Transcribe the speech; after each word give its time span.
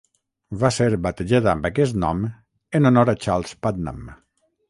Va 0.61 0.69
ser 0.77 0.85
batejada 1.03 1.51
amb 1.51 1.67
aquest 1.69 1.99
nom 2.05 2.25
en 2.79 2.91
honor 2.93 3.13
a 3.13 3.17
Charles 3.27 3.55
Putnam. 3.67 4.01